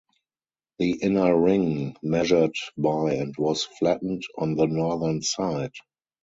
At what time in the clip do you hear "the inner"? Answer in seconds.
0.79-1.39